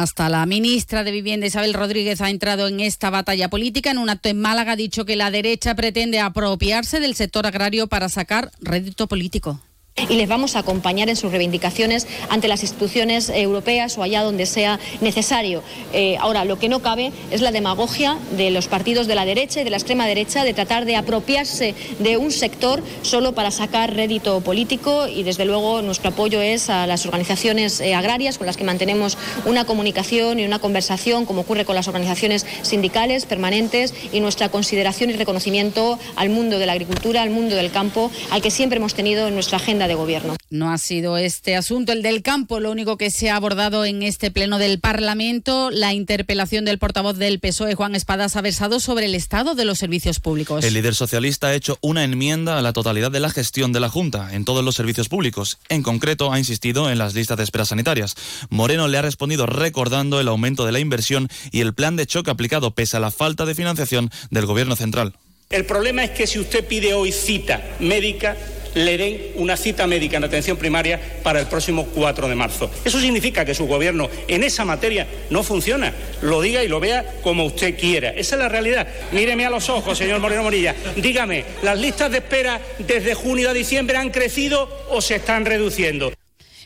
Hasta 0.00 0.30
la 0.30 0.46
ministra 0.46 1.04
de 1.04 1.10
Vivienda 1.10 1.46
Isabel 1.46 1.74
Rodríguez 1.74 2.22
ha 2.22 2.30
entrado 2.30 2.68
en 2.68 2.80
esta 2.80 3.10
batalla 3.10 3.50
política. 3.50 3.90
En 3.90 3.98
un 3.98 4.08
acto 4.08 4.30
en 4.30 4.40
Málaga 4.40 4.72
ha 4.72 4.76
dicho 4.76 5.04
que 5.04 5.14
la 5.14 5.30
derecha 5.30 5.74
pretende 5.74 6.20
apropiarse 6.20 7.00
del 7.00 7.14
sector 7.14 7.46
agrario 7.46 7.86
para 7.86 8.08
sacar 8.08 8.50
rédito 8.62 9.08
político 9.08 9.60
y 10.08 10.14
les 10.14 10.28
vamos 10.28 10.56
a 10.56 10.60
acompañar 10.60 11.08
en 11.08 11.16
sus 11.16 11.30
reivindicaciones 11.30 12.06
ante 12.28 12.48
las 12.48 12.62
instituciones 12.62 13.28
europeas 13.28 13.96
o 13.98 14.02
allá 14.02 14.22
donde 14.22 14.46
sea 14.46 14.78
necesario. 15.00 15.62
Eh, 15.92 16.16
ahora, 16.20 16.44
lo 16.44 16.58
que 16.58 16.68
no 16.68 16.80
cabe 16.80 17.12
es 17.30 17.40
la 17.40 17.52
demagogia 17.52 18.18
de 18.36 18.50
los 18.50 18.68
partidos 18.68 19.06
de 19.06 19.14
la 19.14 19.24
derecha 19.24 19.60
y 19.60 19.64
de 19.64 19.70
la 19.70 19.76
extrema 19.76 20.06
derecha 20.06 20.44
de 20.44 20.54
tratar 20.54 20.84
de 20.84 20.96
apropiarse 20.96 21.74
de 21.98 22.16
un 22.16 22.30
sector 22.30 22.82
solo 23.02 23.34
para 23.34 23.50
sacar 23.50 23.94
rédito 23.94 24.40
político 24.40 25.08
y, 25.08 25.22
desde 25.22 25.44
luego, 25.44 25.82
nuestro 25.82 26.10
apoyo 26.10 26.40
es 26.40 26.70
a 26.70 26.86
las 26.86 27.06
organizaciones 27.06 27.80
eh, 27.80 27.94
agrarias 27.94 28.38
con 28.38 28.46
las 28.46 28.56
que 28.56 28.64
mantenemos 28.64 29.18
una 29.44 29.64
comunicación 29.64 30.38
y 30.38 30.44
una 30.44 30.58
conversación, 30.58 31.26
como 31.26 31.42
ocurre 31.42 31.64
con 31.64 31.74
las 31.74 31.88
organizaciones 31.88 32.46
sindicales 32.62 33.26
permanentes, 33.26 33.94
y 34.12 34.20
nuestra 34.20 34.48
consideración 34.48 35.10
y 35.10 35.14
reconocimiento 35.14 35.98
al 36.16 36.30
mundo 36.30 36.58
de 36.58 36.66
la 36.66 36.72
agricultura, 36.72 37.22
al 37.22 37.30
mundo 37.30 37.56
del 37.56 37.70
campo, 37.70 38.10
al 38.30 38.42
que 38.42 38.50
siempre 38.50 38.78
hemos 38.78 38.94
tenido 38.94 39.28
en 39.28 39.34
nuestra 39.34 39.56
agenda 39.56 39.88
de 39.90 39.96
gobierno. 39.96 40.36
No 40.50 40.70
ha 40.70 40.78
sido 40.78 41.16
este 41.16 41.56
asunto 41.56 41.92
el 41.92 42.02
del 42.02 42.22
campo 42.22 42.60
lo 42.60 42.70
único 42.70 42.96
que 42.96 43.10
se 43.10 43.28
ha 43.28 43.36
abordado 43.36 43.84
en 43.84 44.02
este 44.02 44.30
pleno 44.30 44.58
del 44.58 44.78
Parlamento. 44.78 45.70
La 45.70 45.92
interpelación 45.92 46.64
del 46.64 46.78
portavoz 46.78 47.18
del 47.18 47.40
PSOE, 47.40 47.74
Juan 47.74 47.96
Espadas, 47.96 48.36
ha 48.36 48.40
versado 48.40 48.78
sobre 48.78 49.06
el 49.06 49.16
estado 49.16 49.54
de 49.54 49.64
los 49.64 49.78
servicios 49.78 50.20
públicos. 50.20 50.64
El 50.64 50.74
líder 50.74 50.94
socialista 50.94 51.48
ha 51.48 51.54
hecho 51.54 51.76
una 51.80 52.04
enmienda 52.04 52.56
a 52.56 52.62
la 52.62 52.72
totalidad 52.72 53.10
de 53.10 53.18
la 53.18 53.30
gestión 53.30 53.72
de 53.72 53.80
la 53.80 53.88
Junta 53.88 54.32
en 54.32 54.44
todos 54.44 54.64
los 54.64 54.76
servicios 54.76 55.08
públicos. 55.08 55.58
En 55.68 55.82
concreto, 55.82 56.32
ha 56.32 56.38
insistido 56.38 56.88
en 56.88 56.98
las 56.98 57.14
listas 57.14 57.36
de 57.36 57.44
espera 57.44 57.64
sanitarias. 57.64 58.14
Moreno 58.48 58.86
le 58.86 58.98
ha 58.98 59.02
respondido 59.02 59.46
recordando 59.46 60.20
el 60.20 60.28
aumento 60.28 60.64
de 60.64 60.72
la 60.72 60.78
inversión 60.78 61.28
y 61.50 61.62
el 61.62 61.74
plan 61.74 61.96
de 61.96 62.06
choque 62.06 62.30
aplicado 62.30 62.70
pese 62.70 62.96
a 62.96 63.00
la 63.00 63.10
falta 63.10 63.44
de 63.44 63.56
financiación 63.56 64.10
del 64.30 64.46
Gobierno 64.46 64.76
central. 64.76 65.14
El 65.50 65.66
problema 65.66 66.04
es 66.04 66.10
que 66.10 66.28
si 66.28 66.38
usted 66.38 66.64
pide 66.64 66.94
hoy 66.94 67.10
cita 67.10 67.60
médica, 67.80 68.36
le 68.74 68.96
den 68.96 69.20
una 69.36 69.56
cita 69.56 69.86
médica 69.86 70.16
en 70.16 70.24
atención 70.24 70.56
primaria 70.56 71.00
para 71.22 71.40
el 71.40 71.46
próximo 71.46 71.86
4 71.86 72.28
de 72.28 72.34
marzo. 72.34 72.70
Eso 72.84 73.00
significa 73.00 73.44
que 73.44 73.54
su 73.54 73.66
gobierno 73.66 74.08
en 74.28 74.44
esa 74.44 74.64
materia 74.64 75.06
no 75.30 75.42
funciona. 75.42 75.92
Lo 76.22 76.40
diga 76.40 76.62
y 76.62 76.68
lo 76.68 76.80
vea 76.80 77.16
como 77.22 77.44
usted 77.44 77.78
quiera. 77.78 78.10
Esa 78.10 78.36
es 78.36 78.40
la 78.40 78.48
realidad. 78.48 78.88
Míreme 79.12 79.46
a 79.46 79.50
los 79.50 79.68
ojos, 79.68 79.98
señor 79.98 80.20
Moreno 80.20 80.42
Morilla. 80.42 80.74
Dígame, 80.96 81.44
¿las 81.62 81.78
listas 81.78 82.10
de 82.10 82.18
espera 82.18 82.60
desde 82.78 83.14
junio 83.14 83.50
a 83.50 83.52
diciembre 83.54 83.96
han 83.96 84.10
crecido 84.10 84.68
o 84.90 85.00
se 85.00 85.16
están 85.16 85.44
reduciendo? 85.44 86.12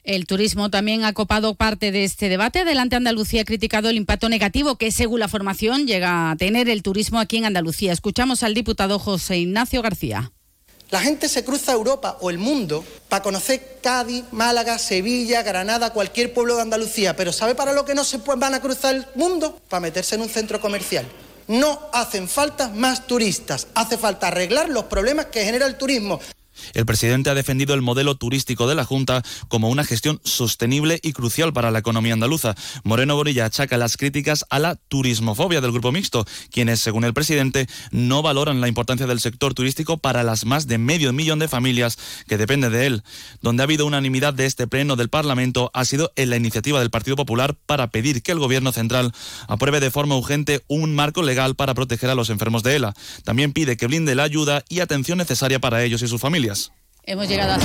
El 0.04 0.26
turismo 0.26 0.68
también 0.68 1.02
ha 1.04 1.14
copado 1.14 1.54
parte 1.54 1.90
de 1.90 2.04
este 2.04 2.28
debate. 2.28 2.58
Adelante 2.58 2.94
Andalucía 2.94 3.40
ha 3.40 3.46
criticado 3.46 3.88
el 3.88 3.96
impacto 3.96 4.28
negativo 4.28 4.76
que, 4.76 4.90
según 4.90 5.18
la 5.18 5.28
formación, 5.28 5.86
llega 5.86 6.30
a 6.30 6.36
tener 6.36 6.68
el 6.68 6.82
turismo 6.82 7.20
aquí 7.20 7.38
en 7.38 7.46
Andalucía. 7.46 7.90
Escuchamos 7.90 8.42
al 8.42 8.52
diputado 8.52 8.98
José 8.98 9.38
Ignacio 9.38 9.80
García. 9.80 10.33
La 10.94 11.00
gente 11.00 11.28
se 11.28 11.42
cruza 11.42 11.72
Europa 11.72 12.18
o 12.20 12.30
el 12.30 12.38
mundo 12.38 12.84
para 13.08 13.20
conocer 13.20 13.80
Cádiz, 13.82 14.22
Málaga, 14.30 14.78
Sevilla, 14.78 15.42
Granada, 15.42 15.92
cualquier 15.92 16.32
pueblo 16.32 16.54
de 16.54 16.62
Andalucía. 16.62 17.16
Pero 17.16 17.32
¿sabe 17.32 17.56
para 17.56 17.72
lo 17.72 17.84
que 17.84 17.96
no 17.96 18.04
se 18.04 18.18
van 18.18 18.54
a 18.54 18.60
cruzar 18.60 18.94
el 18.94 19.06
mundo? 19.16 19.58
Para 19.68 19.80
meterse 19.80 20.14
en 20.14 20.20
un 20.20 20.28
centro 20.28 20.60
comercial. 20.60 21.04
No 21.48 21.80
hacen 21.92 22.28
falta 22.28 22.68
más 22.68 23.08
turistas, 23.08 23.66
hace 23.74 23.98
falta 23.98 24.28
arreglar 24.28 24.68
los 24.68 24.84
problemas 24.84 25.26
que 25.26 25.44
genera 25.44 25.66
el 25.66 25.76
turismo. 25.76 26.20
El 26.72 26.86
presidente 26.86 27.30
ha 27.30 27.34
defendido 27.34 27.74
el 27.74 27.82
modelo 27.82 28.14
turístico 28.16 28.66
de 28.66 28.74
la 28.74 28.84
Junta 28.84 29.22
como 29.48 29.68
una 29.68 29.84
gestión 29.84 30.20
sostenible 30.24 31.00
y 31.02 31.12
crucial 31.12 31.52
para 31.52 31.70
la 31.70 31.78
economía 31.78 32.12
andaluza. 32.12 32.54
Moreno 32.82 33.16
Borilla 33.16 33.46
achaca 33.46 33.76
las 33.76 33.96
críticas 33.96 34.44
a 34.50 34.58
la 34.58 34.76
turismofobia 34.76 35.60
del 35.60 35.72
grupo 35.72 35.92
mixto, 35.92 36.26
quienes, 36.50 36.80
según 36.80 37.04
el 37.04 37.14
presidente, 37.14 37.66
no 37.90 38.22
valoran 38.22 38.60
la 38.60 38.68
importancia 38.68 39.06
del 39.06 39.20
sector 39.20 39.54
turístico 39.54 39.98
para 39.98 40.22
las 40.22 40.44
más 40.44 40.66
de 40.66 40.78
medio 40.78 41.12
millón 41.12 41.38
de 41.38 41.48
familias 41.48 41.98
que 42.26 42.38
dependen 42.38 42.72
de 42.72 42.86
él. 42.86 43.02
Donde 43.40 43.62
ha 43.62 43.64
habido 43.64 43.86
unanimidad 43.86 44.34
de 44.34 44.46
este 44.46 44.66
pleno 44.66 44.96
del 44.96 45.08
Parlamento 45.08 45.70
ha 45.74 45.84
sido 45.84 46.12
en 46.16 46.30
la 46.30 46.36
iniciativa 46.36 46.80
del 46.80 46.90
Partido 46.90 47.16
Popular 47.16 47.54
para 47.66 47.90
pedir 47.90 48.22
que 48.22 48.32
el 48.32 48.38
Gobierno 48.38 48.72
central 48.72 49.12
apruebe 49.48 49.80
de 49.80 49.90
forma 49.90 50.16
urgente 50.16 50.62
un 50.68 50.94
marco 50.94 51.22
legal 51.22 51.54
para 51.54 51.74
proteger 51.74 52.10
a 52.10 52.14
los 52.14 52.30
enfermos 52.30 52.62
de 52.62 52.76
ELA. 52.76 52.94
También 53.24 53.52
pide 53.52 53.76
que 53.76 53.86
blinde 53.86 54.14
la 54.14 54.24
ayuda 54.24 54.64
y 54.68 54.80
atención 54.80 55.18
necesaria 55.18 55.58
para 55.58 55.82
ellos 55.82 56.02
y 56.02 56.08
sus 56.08 56.20
familias. 56.20 56.43
Hemos 57.06 57.28
llegado 57.28 57.52
a 57.52 57.58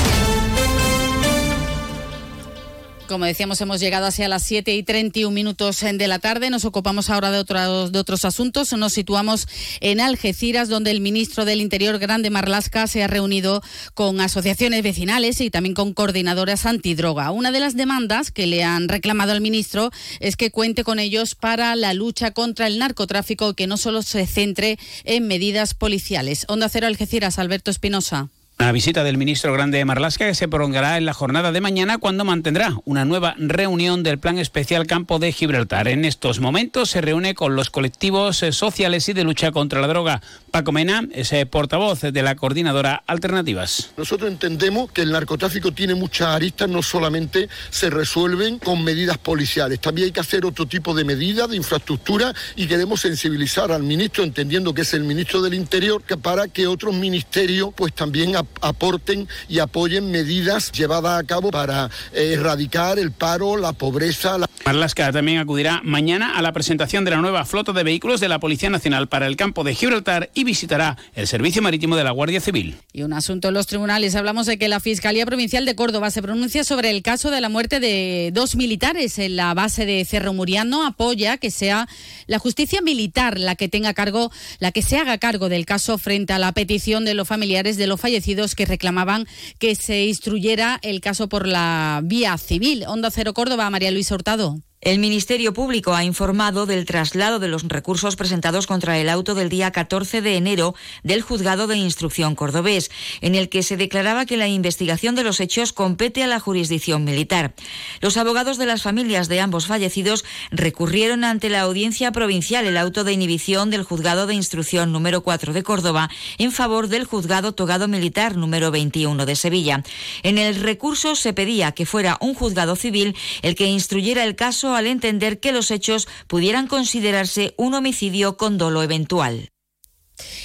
como 3.10 3.26
decíamos, 3.26 3.60
hemos 3.60 3.80
llegado 3.80 4.06
hacia 4.06 4.28
las 4.28 4.44
7 4.44 4.76
y 4.76 4.84
31 4.84 5.34
minutos 5.34 5.80
de 5.80 6.08
la 6.08 6.20
tarde. 6.20 6.52
Nos 6.52 6.64
ocupamos 6.64 7.10
ahora 7.10 7.32
de 7.32 7.40
otros, 7.40 7.92
de 7.92 7.98
otros 7.98 8.24
asuntos. 8.24 8.72
Nos 8.74 8.94
situamos 8.94 9.48
en 9.82 10.00
Algeciras, 10.00 10.70
donde 10.70 10.92
el 10.92 11.02
ministro 11.02 11.44
del 11.44 11.60
Interior, 11.60 11.98
Grande 11.98 12.30
Marlasca, 12.30 12.86
se 12.86 13.04
ha 13.04 13.08
reunido 13.08 13.64
con 13.96 14.22
asociaciones 14.22 14.84
vecinales 14.84 15.42
y 15.42 15.50
también 15.50 15.74
con 15.74 15.94
coordinadoras 15.94 16.68
antidroga. 16.68 17.32
Una 17.32 17.52
de 17.52 17.60
las 17.60 17.76
demandas 17.76 18.30
que 18.30 18.46
le 18.46 18.64
han 18.64 18.88
reclamado 18.88 19.32
al 19.32 19.42
ministro 19.42 19.90
es 20.20 20.36
que 20.36 20.52
cuente 20.52 20.84
con 20.84 21.00
ellos 21.00 21.34
para 21.34 21.76
la 21.76 21.96
lucha 21.96 22.30
contra 22.30 22.68
el 22.68 22.78
narcotráfico, 22.78 23.56
que 23.56 23.66
no 23.66 23.78
solo 23.78 24.04
se 24.04 24.28
centre 24.28 24.78
en 25.04 25.28
medidas 25.28 25.74
policiales. 25.74 26.46
Onda 26.48 26.70
Cero 26.70 26.86
Algeciras, 26.86 27.40
Alberto 27.40 27.72
Espinosa. 27.72 28.30
Una 28.62 28.74
visita 28.74 29.06
del 29.06 29.18
ministro 29.18 29.54
Grande 29.54 29.78
de 29.78 29.86
Marlasca 29.86 30.28
que 30.28 30.36
se 30.36 30.50
prolongará 30.50 30.98
en 30.98 31.06
la 31.06 31.14
jornada 31.14 31.54
de 31.54 31.62
mañana 31.62 31.98
cuando 31.98 32.26
mantendrá 32.26 32.76
una 32.84 33.06
nueva 33.06 33.34
reunión 33.38 34.04
del 34.04 34.20
Plan 34.20 34.38
Especial 34.38 34.86
Campo 34.86 35.18
de 35.18 35.32
Gibraltar. 35.32 35.88
En 35.88 36.04
estos 36.04 36.42
momentos 36.42 36.90
se 36.90 37.00
reúne 37.00 37.36
con 37.36 37.56
los 37.56 37.70
colectivos 37.70 38.44
eh, 38.44 38.52
sociales 38.52 39.08
y 39.08 39.14
de 39.14 39.24
lucha 39.24 39.54
contra 39.54 39.80
la 39.80 39.88
droga. 39.88 40.22
Paco 40.52 40.74
Mena 40.74 41.08
es 41.14 41.32
eh, 41.32 41.46
portavoz 41.46 42.02
de 42.02 42.22
la 42.22 42.36
coordinadora 42.36 43.02
Alternativas. 43.08 43.92
Nosotros 43.96 44.30
entendemos 44.30 44.92
que 44.92 45.04
el 45.04 45.14
narcotráfico 45.14 45.72
tiene 45.72 45.96
muchas 45.96 46.28
aristas, 46.28 46.68
no 46.68 46.84
solamente 46.84 47.48
se 47.70 47.90
resuelven 47.90 48.60
con 48.60 48.84
medidas 48.84 49.18
policiales, 49.18 49.80
también 49.80 50.08
hay 50.08 50.12
que 50.12 50.20
hacer 50.20 50.46
otro 50.46 50.66
tipo 50.66 50.94
de 50.94 51.06
medidas 51.06 51.50
de 51.50 51.56
infraestructura 51.56 52.34
y 52.58 52.68
queremos 52.68 53.00
sensibilizar 53.00 53.72
al 53.72 53.84
ministro, 53.84 54.26
entendiendo 54.26 54.74
que 54.74 54.82
es 54.82 54.94
el 54.94 55.06
ministro 55.06 55.42
del 55.42 55.54
Interior, 55.54 56.04
para 56.22 56.50
que 56.50 56.68
otros 56.68 56.94
ministerios 56.94 57.70
pues 57.74 57.94
también 57.94 58.36
aporten 58.62 59.28
y 59.48 59.60
apoyen 59.60 60.12
medidas 60.12 60.72
llevadas 60.72 61.20
a 61.20 61.24
cabo 61.24 61.52
para 61.52 61.90
erradicar 62.14 63.00
el 63.00 63.12
paro, 63.12 63.58
la 63.58 63.74
pobreza. 63.74 64.38
La... 64.38 64.50
Marlasca 64.66 65.12
también 65.12 65.40
acudirá 65.40 65.82
mañana 65.84 66.38
a 66.38 66.42
la 66.42 66.52
presentación 66.54 67.06
de 67.06 67.12
la 67.12 67.18
nueva 67.18 67.46
flota 67.46 67.74
de 67.74 67.84
vehículos 67.84 68.20
de 68.20 68.30
la 68.30 68.40
Policía 68.40 68.70
Nacional 68.70 69.08
para 69.08 69.28
el 69.28 69.36
campo 69.36 69.64
de 69.64 69.74
Gibraltar 69.74 70.30
y 70.34 70.44
visitará 70.44 70.98
el 71.16 71.28
Servicio 71.28 71.62
Marítimo 71.62 71.96
de 71.96 72.04
la 72.04 72.12
Guardia 72.12 72.42
Civil. 72.42 72.78
Y 72.94 73.04
un 73.04 73.14
asunto 73.14 73.48
en 73.48 73.54
los 73.54 73.68
tribunales. 73.68 74.16
Hablamos 74.16 74.46
de 74.46 74.58
que 74.58 74.68
la 74.68 74.80
Fiscalía 74.80 75.26
Provincial 75.26 75.66
de 75.66 75.76
Córdoba 75.76 76.12
se 76.12 76.22
pronuncia 76.22 76.64
sobre 76.64 76.92
el 76.92 77.02
caso 77.02 77.32
de 77.32 77.42
la 77.42 77.50
muerte 77.50 77.80
de 77.80 78.32
dos 78.34 78.56
militares 78.56 79.18
en 79.20 79.36
la 79.36 79.54
base 79.54 79.86
de 79.86 80.04
Cerro 80.06 80.34
Muriano. 80.34 80.86
Apoya 80.86 81.38
que 81.38 81.52
sea 81.52 81.88
la 82.28 82.40
justicia 82.40 82.82
militar 82.82 83.40
la 83.40 83.56
que 83.56 83.70
tenga 83.70 83.94
cargo, 83.94 84.32
la 84.60 84.72
que 84.72 84.82
se 84.82 84.98
haga 84.98 85.18
cargo 85.18 85.50
del 85.50 85.66
caso 85.66 85.98
frente 85.98 86.34
a 86.34 86.40
la 86.40 86.52
petición 86.52 87.06
de 87.06 87.14
los 87.14 87.28
familiares 87.28 87.78
de 87.78 87.88
los 87.88 88.00
fallecidos 88.00 88.39
que 88.56 88.66
reclamaban 88.66 89.28
que 89.60 89.76
se 89.76 90.06
instruyera 90.06 90.80
el 90.82 91.02
caso 91.02 91.30
por 91.30 91.48
la 91.48 92.02
vía 92.04 92.38
civil. 92.38 92.86
Onda 92.88 93.12
Cero 93.12 93.34
Córdoba, 93.34 93.70
María 93.70 93.92
Luisa 93.92 94.16
Hurtado. 94.16 94.62
El 94.82 95.00
Ministerio 95.00 95.54
Público 95.54 95.94
ha 95.94 96.06
informado 96.06 96.66
del 96.66 96.86
traslado 96.86 97.40
de 97.40 97.50
los 97.50 97.68
recursos 97.68 98.16
presentados 98.16 98.66
contra 98.66 98.98
el 98.98 99.10
auto 99.10 99.36
del 99.36 99.50
día 99.50 99.72
14 99.72 100.22
de 100.22 100.38
enero 100.38 100.74
del 101.04 101.22
Juzgado 101.22 101.68
de 101.68 101.76
Instrucción 101.76 102.34
cordobés, 102.34 102.90
en 103.20 103.36
el 103.36 103.50
que 103.50 103.62
se 103.62 103.76
declaraba 103.76 104.26
que 104.26 104.38
la 104.38 104.48
investigación 104.48 105.16
de 105.16 105.26
los 105.26 105.42
hechos 105.42 105.74
compete 105.74 106.24
a 106.24 106.28
la 106.28 106.40
jurisdicción 106.40 107.04
militar. 107.04 107.54
Los 108.00 108.16
abogados 108.16 108.58
de 108.58 108.68
las 108.68 108.82
familias 108.82 109.28
de 109.28 109.42
ambos 109.42 109.68
fallecidos 109.68 110.24
recurrieron 110.50 111.26
ante 111.26 111.50
la 111.50 111.60
Audiencia 111.60 112.14
Provincial 112.14 112.66
el 112.66 112.78
auto 112.78 113.04
de 113.04 113.12
inhibición 113.12 113.72
del 113.72 113.84
Juzgado 113.84 114.28
de 114.28 114.36
Instrucción 114.36 114.94
número 114.94 115.24
4 115.24 115.52
de 115.52 115.62
Córdoba 115.62 116.10
en 116.38 116.54
favor 116.54 116.88
del 116.88 117.04
Juzgado 117.04 117.52
Togado 117.52 117.90
Militar 117.90 118.38
número 118.38 118.72
21 118.72 119.26
de 119.26 119.36
Sevilla. 119.36 119.84
En 120.24 120.38
el 120.38 120.56
recurso 120.56 121.18
se 121.18 121.34
pedía 121.34 121.74
que 121.74 121.86
fuera 121.86 122.18
un 122.22 122.34
juzgado 122.34 122.78
civil 122.78 123.18
el 123.42 123.56
que 123.56 123.66
instruyera 123.66 124.24
el 124.24 124.38
caso 124.38 124.69
al 124.76 124.88
entender 124.88 125.40
que 125.40 125.52
los 125.52 125.72
hechos 125.72 126.08
pudieran 126.28 126.68
considerarse 126.68 127.54
un 127.58 127.74
homicidio 127.74 128.38
con 128.38 128.58
dolo 128.58 128.84
eventual. 128.84 129.50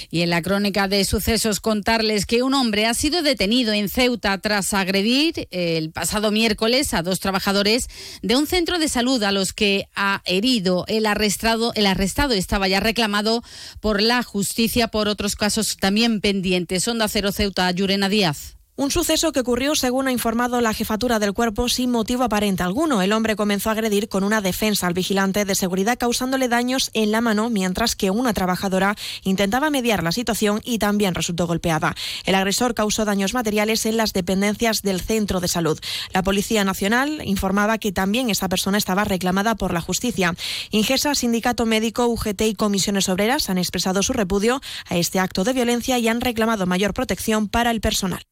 Y 0.09 0.21
en 0.21 0.29
la 0.29 0.41
crónica 0.41 0.87
de 0.87 1.03
sucesos 1.03 1.59
contarles 1.59 2.25
que 2.25 2.43
un 2.43 2.53
hombre 2.53 2.85
ha 2.85 2.93
sido 2.93 3.21
detenido 3.21 3.73
en 3.73 3.89
Ceuta 3.89 4.37
tras 4.37 4.73
agredir 4.73 5.47
el 5.51 5.91
pasado 5.91 6.31
miércoles 6.31 6.93
a 6.93 7.01
dos 7.01 7.19
trabajadores 7.19 7.87
de 8.21 8.35
un 8.35 8.47
centro 8.47 8.79
de 8.79 8.87
salud 8.87 9.21
a 9.23 9.31
los 9.31 9.53
que 9.53 9.87
ha 9.95 10.21
herido. 10.25 10.85
El 10.87 11.05
arrestado, 11.05 11.73
el 11.75 11.87
arrestado 11.87 12.33
estaba 12.33 12.67
ya 12.67 12.79
reclamado 12.79 13.43
por 13.79 14.01
la 14.01 14.23
justicia 14.23 14.87
por 14.87 15.07
otros 15.07 15.35
casos 15.35 15.77
también 15.77 16.21
pendientes. 16.21 16.87
Onda 16.87 17.07
Cero 17.07 17.31
Ceuta, 17.31 17.69
Yurena 17.71 18.09
Díaz. 18.09 18.55
Un 18.77 18.91
suceso 18.91 19.31
que 19.31 19.39
ocurrió, 19.39 19.73
según 19.73 20.09
ha 20.09 20.11
informado 20.11 20.59
la 20.59 20.73
jefatura 20.73 21.17
del 21.17 21.31
cuerpo, 21.31 21.69
sin 21.69 21.91
motivo 21.91 22.25
aparente 22.25 22.61
alguno. 22.61 23.01
El 23.01 23.13
hombre 23.13 23.37
comenzó 23.37 23.69
a 23.69 23.71
agredir 23.71 24.09
con 24.09 24.25
una 24.25 24.41
defensa 24.41 24.85
al 24.85 24.93
vigilante 24.93 25.45
de 25.45 25.55
seguridad, 25.55 25.97
causándole 25.97 26.49
daños 26.49 26.91
en 26.93 27.09
la 27.13 27.21
mano, 27.21 27.49
mientras 27.49 27.95
que 27.95 28.11
una 28.11 28.33
trabajadora 28.33 28.97
intentaba 29.23 29.69
mediar 29.69 30.03
la 30.03 30.11
situación 30.11 30.59
y 30.65 30.77
también 30.77 31.15
resultó 31.15 31.47
golpeada. 31.47 31.95
El 32.25 32.35
agresor 32.35 32.73
causó 32.73 33.05
daños 33.05 33.33
materiales 33.33 33.85
en 33.85 33.95
las 33.95 34.11
dependencias 34.11 34.81
del 34.81 34.99
centro 34.99 35.39
de 35.39 35.47
salud. 35.47 35.79
La 36.11 36.21
Policía 36.21 36.65
Nacional 36.65 37.21
informaba 37.23 37.77
que 37.77 37.93
también 37.93 38.29
esta 38.29 38.49
persona 38.49 38.77
estaba 38.77 39.05
reclamada 39.05 39.55
por 39.55 39.71
la 39.71 39.79
justicia. 39.79 40.35
Ingesa, 40.71 41.15
Sindicato 41.15 41.65
Médico, 41.65 42.07
UGT 42.07 42.41
y 42.41 42.55
Comisiones 42.55 43.07
Obreras 43.07 43.49
han 43.49 43.57
expresado 43.57 44.03
su 44.03 44.11
repudio 44.11 44.59
a 44.89 44.97
este 44.97 45.21
acto 45.21 45.45
de 45.45 45.53
violencia 45.53 45.97
y 45.97 46.09
han 46.09 46.19
reclamado 46.19 46.65
mayor 46.65 46.93
protección 46.93 47.47
para 47.47 47.71
el 47.71 47.79
personal. 47.79 48.25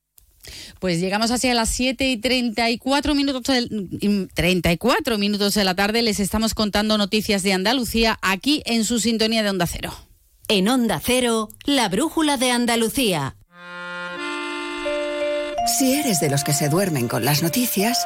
Pues 0.79 0.99
llegamos 0.99 1.31
hacia 1.31 1.53
las 1.53 1.69
7 1.69 2.09
y 2.09 2.17
34 2.17 3.15
minutos, 3.15 3.43
de, 3.43 4.27
34 4.33 5.17
minutos 5.17 5.53
de 5.53 5.63
la 5.63 5.75
tarde. 5.75 6.01
Les 6.01 6.19
estamos 6.19 6.53
contando 6.53 6.97
noticias 6.97 7.43
de 7.43 7.53
Andalucía 7.53 8.19
aquí 8.21 8.61
en 8.65 8.83
su 8.83 8.99
sintonía 8.99 9.43
de 9.43 9.49
Onda 9.49 9.67
Cero. 9.67 9.93
En 10.47 10.67
Onda 10.67 11.01
Cero, 11.03 11.49
la 11.65 11.87
brújula 11.89 12.37
de 12.37 12.51
Andalucía. 12.51 13.35
Si 15.79 15.93
eres 15.93 16.19
de 16.19 16.29
los 16.29 16.43
que 16.43 16.53
se 16.53 16.67
duermen 16.67 17.07
con 17.07 17.23
las 17.23 17.41
noticias, 17.41 18.05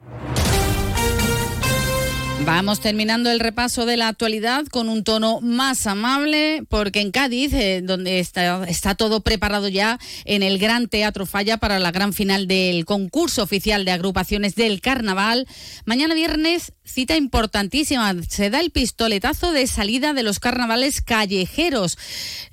Vamos 2.45 2.79
terminando 2.79 3.29
el 3.29 3.39
repaso 3.39 3.85
de 3.85 3.97
la 3.97 4.07
actualidad 4.07 4.65
con 4.65 4.89
un 4.89 5.03
tono 5.03 5.41
más 5.41 5.85
amable, 5.85 6.63
porque 6.69 6.99
en 6.99 7.11
Cádiz, 7.11 7.53
eh, 7.53 7.81
donde 7.83 8.19
está, 8.19 8.63
está, 8.67 8.95
todo 8.95 9.21
preparado 9.21 9.67
ya 9.67 9.99
en 10.25 10.41
el 10.41 10.57
Gran 10.57 10.87
Teatro 10.87 11.27
Falla 11.27 11.57
para 11.57 11.77
la 11.77 11.91
gran 11.91 12.13
final 12.13 12.47
del 12.47 12.85
concurso 12.85 13.43
oficial 13.43 13.85
de 13.85 13.91
agrupaciones 13.91 14.55
del 14.55 14.81
Carnaval, 14.81 15.47
mañana 15.85 16.15
viernes 16.15 16.73
cita 16.83 17.15
importantísima. 17.15 18.13
Se 18.27 18.49
da 18.49 18.59
el 18.59 18.71
pistoletazo 18.71 19.51
de 19.51 19.65
salida 19.67 20.13
de 20.13 20.23
los 20.23 20.39
carnavales 20.39 21.01
callejeros. 21.01 21.97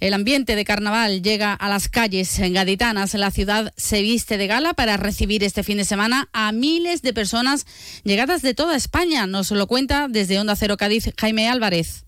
El 0.00 0.14
ambiente 0.14 0.54
de 0.54 0.64
carnaval 0.64 1.22
llega 1.22 1.54
a 1.54 1.68
las 1.68 1.88
calles 1.88 2.38
gaditanas. 2.38 3.14
La 3.14 3.30
ciudad 3.30 3.72
se 3.76 4.00
viste 4.00 4.38
de 4.38 4.46
gala 4.46 4.74
para 4.74 4.96
recibir 4.96 5.42
este 5.42 5.64
fin 5.64 5.78
de 5.78 5.84
semana 5.84 6.28
a 6.32 6.52
miles 6.52 7.02
de 7.02 7.12
personas 7.12 7.66
llegadas 8.04 8.42
de 8.42 8.54
toda 8.54 8.76
España. 8.76 9.26
Nos 9.26 9.50
lo 9.50 9.66
cuenta 9.66 9.77
desde 9.86 10.40
Onda 10.40 10.56
Cero 10.56 10.76
Cádiz 10.76 11.10
Jaime 11.16 11.48
Álvarez. 11.48 12.07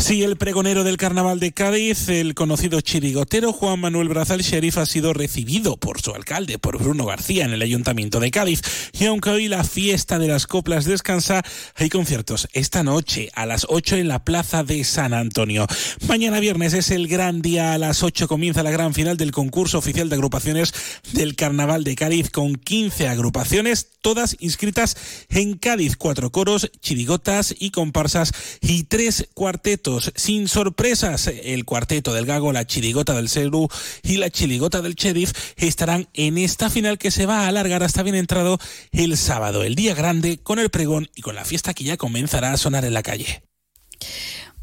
Sí, 0.00 0.22
el 0.22 0.36
pregonero 0.36 0.82
del 0.82 0.96
carnaval 0.96 1.40
de 1.40 1.52
Cádiz, 1.52 2.08
el 2.08 2.34
conocido 2.34 2.80
chirigotero 2.80 3.52
Juan 3.52 3.80
Manuel 3.80 4.08
Brazal 4.08 4.40
Sheriff, 4.40 4.78
ha 4.78 4.86
sido 4.86 5.12
recibido 5.12 5.76
por 5.76 6.00
su 6.00 6.14
alcalde, 6.14 6.58
por 6.58 6.78
Bruno 6.78 7.04
García, 7.04 7.44
en 7.44 7.52
el 7.52 7.60
ayuntamiento 7.60 8.18
de 8.18 8.30
Cádiz. 8.30 8.62
Y 8.98 9.04
aunque 9.04 9.28
hoy 9.30 9.46
la 9.46 9.62
fiesta 9.62 10.18
de 10.18 10.26
las 10.26 10.46
coplas 10.46 10.86
descansa, 10.86 11.42
hay 11.74 11.90
conciertos 11.90 12.48
esta 12.54 12.82
noche 12.82 13.30
a 13.34 13.44
las 13.44 13.66
8 13.68 13.96
en 13.96 14.08
la 14.08 14.24
plaza 14.24 14.64
de 14.64 14.82
San 14.84 15.12
Antonio. 15.12 15.66
Mañana 16.08 16.40
viernes 16.40 16.72
es 16.72 16.90
el 16.90 17.06
gran 17.06 17.42
día, 17.42 17.74
a 17.74 17.78
las 17.78 18.02
8 18.02 18.26
comienza 18.26 18.62
la 18.62 18.70
gran 18.70 18.94
final 18.94 19.18
del 19.18 19.32
concurso 19.32 19.78
oficial 19.78 20.08
de 20.08 20.16
agrupaciones 20.16 20.72
del 21.12 21.36
carnaval 21.36 21.84
de 21.84 21.94
Cádiz, 21.94 22.30
con 22.30 22.54
15 22.54 23.06
agrupaciones, 23.06 23.90
todas 24.00 24.36
inscritas 24.40 24.96
en 25.28 25.58
Cádiz, 25.58 25.96
cuatro 25.96 26.32
coros, 26.32 26.72
chirigotas 26.80 27.54
y 27.56 27.70
comparsas 27.70 28.32
y 28.62 28.84
tres 28.84 29.28
cuartetos 29.34 29.89
sin 29.98 30.46
sorpresas. 30.46 31.26
El 31.26 31.64
cuarteto 31.64 32.12
del 32.12 32.26
Gago, 32.26 32.52
la 32.52 32.66
chirigota 32.66 33.14
del 33.14 33.28
Ceru 33.28 33.68
y 34.02 34.18
la 34.18 34.30
chirigota 34.30 34.82
del 34.82 34.94
Sheriff 34.94 35.32
estarán 35.56 36.08
en 36.12 36.38
esta 36.38 36.70
final 36.70 36.98
que 36.98 37.10
se 37.10 37.26
va 37.26 37.40
a 37.40 37.48
alargar 37.48 37.82
hasta 37.82 38.02
bien 38.02 38.14
entrado 38.14 38.58
el 38.92 39.16
sábado, 39.16 39.64
el 39.64 39.74
día 39.74 39.94
grande, 39.94 40.38
con 40.38 40.58
el 40.58 40.70
pregón 40.70 41.08
y 41.14 41.22
con 41.22 41.34
la 41.34 41.44
fiesta 41.44 41.74
que 41.74 41.84
ya 41.84 41.96
comenzará 41.96 42.52
a 42.52 42.56
sonar 42.56 42.84
en 42.84 42.94
la 42.94 43.02
calle. 43.02 43.42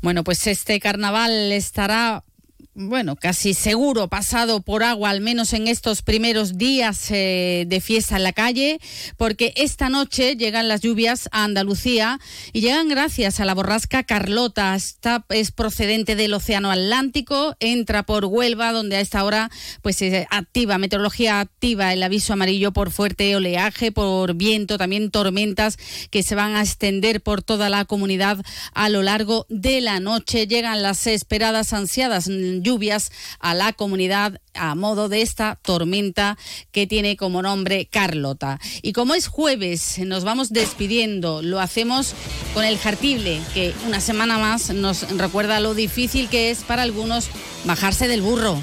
Bueno, 0.02 0.24
pues 0.24 0.48
este 0.48 0.80
carnaval 0.80 1.52
estará 1.52 2.24
bueno, 2.80 3.16
casi 3.16 3.56
seguro 3.56 4.08
pasado 4.08 4.62
por 4.62 4.84
agua, 4.84 5.10
al 5.10 5.20
menos 5.20 5.54
en 5.54 5.68
estos 5.68 6.04
primeros 6.04 6.60
días 6.60 7.10
eh, 7.10 7.66
de 7.68 7.82
fiesta 7.82 8.18
en 8.18 8.24
la 8.24 8.34
calle, 8.34 8.80
porque 9.18 9.52
esta 9.56 9.90
noche 9.90 10.36
llegan 10.36 10.68
las 10.68 10.82
lluvias 10.82 11.28
a 11.32 11.44
Andalucía 11.44 12.20
y 12.54 12.62
llegan 12.62 12.88
gracias 12.88 13.40
a 13.40 13.46
la 13.46 13.56
borrasca 13.56 14.04
Carlota. 14.04 14.76
Esta 14.76 15.26
es 15.30 15.52
procedente 15.52 16.16
del 16.16 16.36
Océano 16.36 16.70
Atlántico, 16.70 17.56
entra 17.60 18.04
por 18.04 18.26
Huelva, 18.26 18.72
donde 18.72 18.98
a 18.98 19.02
esta 19.02 19.24
hora 19.24 19.50
pues 19.82 19.96
se 19.96 20.28
activa, 20.30 20.78
meteorología 20.78 21.40
activa 21.40 21.94
el 21.94 22.04
aviso 22.04 22.34
amarillo 22.34 22.74
por 22.74 22.92
fuerte 22.92 23.36
oleaje, 23.36 23.92
por 23.92 24.36
viento, 24.36 24.78
también 24.78 25.10
tormentas 25.10 25.80
que 26.12 26.22
se 26.22 26.36
van 26.36 26.56
a 26.56 26.62
extender 26.62 27.22
por 27.22 27.42
toda 27.42 27.70
la 27.70 27.86
comunidad 27.86 28.38
a 28.76 28.90
lo 28.90 29.02
largo 29.02 29.48
de 29.50 29.82
la 29.82 30.00
noche. 30.00 30.46
Llegan 30.46 30.84
las 30.84 31.08
esperadas, 31.08 31.74
ansiadas 31.74 32.28
lluvias 32.68 33.12
a 33.40 33.54
la 33.54 33.74
comunidad 33.74 34.42
a 34.54 34.76
modo 34.76 35.08
de 35.08 35.22
esta 35.22 35.58
tormenta 35.62 36.38
que 36.72 36.86
tiene 36.86 37.16
como 37.16 37.42
nombre 37.42 37.88
Carlota. 37.88 38.60
Y 38.82 38.92
como 38.94 39.16
es 39.16 39.28
jueves, 39.28 40.00
nos 40.00 40.24
vamos 40.24 40.52
despidiendo. 40.52 41.42
Lo 41.42 41.60
hacemos 41.60 42.14
con 42.54 42.66
el 42.66 42.78
jartible, 42.78 43.40
que 43.54 43.74
una 43.86 44.02
semana 44.02 44.38
más 44.38 44.72
nos 44.72 45.10
recuerda 45.18 45.60
lo 45.60 45.74
difícil 45.74 46.30
que 46.30 46.50
es 46.50 46.64
para 46.64 46.82
algunos 46.82 47.30
bajarse 47.66 48.08
del 48.08 48.22
burro. 48.22 48.62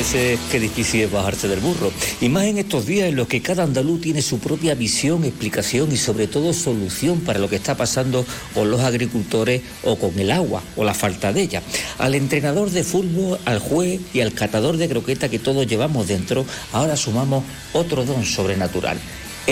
Veces 0.00 0.40
qué 0.50 0.58
difícil 0.58 1.02
es 1.02 1.12
bajarse 1.12 1.46
del 1.46 1.60
burro. 1.60 1.92
Y 2.22 2.30
más 2.30 2.44
en 2.44 2.56
estos 2.56 2.86
días 2.86 3.10
en 3.10 3.16
los 3.16 3.28
que 3.28 3.42
cada 3.42 3.64
andaluz 3.64 4.00
tiene 4.00 4.22
su 4.22 4.38
propia 4.38 4.74
visión, 4.74 5.24
explicación 5.24 5.92
y 5.92 5.98
sobre 5.98 6.26
todo 6.26 6.54
solución 6.54 7.20
para 7.20 7.38
lo 7.38 7.50
que 7.50 7.56
está 7.56 7.76
pasando 7.76 8.24
con 8.54 8.70
los 8.70 8.80
agricultores 8.80 9.60
o 9.84 9.96
con 9.96 10.18
el 10.18 10.30
agua 10.30 10.62
o 10.76 10.84
la 10.84 10.94
falta 10.94 11.34
de 11.34 11.42
ella. 11.42 11.62
Al 11.98 12.14
entrenador 12.14 12.70
de 12.70 12.82
fútbol, 12.82 13.38
al 13.44 13.58
juez 13.58 14.00
y 14.14 14.22
al 14.22 14.32
catador 14.32 14.78
de 14.78 14.88
croqueta 14.88 15.28
que 15.28 15.38
todos 15.38 15.66
llevamos 15.66 16.08
dentro, 16.08 16.46
ahora 16.72 16.96
sumamos 16.96 17.44
otro 17.74 18.06
don 18.06 18.24
sobrenatural 18.24 18.98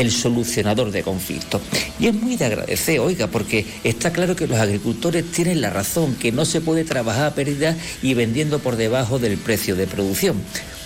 el 0.01 0.13
solucionador 0.13 0.91
de 0.91 1.03
conflictos. 1.03 1.61
Y 1.99 2.07
es 2.07 2.15
muy 2.15 2.37
de 2.37 2.45
agradecer, 2.45 3.01
oiga, 3.01 3.27
porque 3.27 3.67
está 3.85 4.13
claro 4.13 4.37
que 4.37 4.47
los 4.47 4.59
agricultores 4.59 5.31
tienen 5.33 5.61
la 5.61 5.71
razón, 5.71 6.15
que 6.15 6.33
no 6.33 6.45
se 6.45 6.61
puede 6.61 6.85
trabajar 6.85 7.27
a 7.27 7.35
pérdida 7.35 7.77
y 8.03 8.15
vendiendo 8.15 8.61
por 8.61 8.77
debajo 8.77 9.19
del 9.19 9.39
precio 9.39 9.75
de 9.77 9.87
producción. 9.87 10.37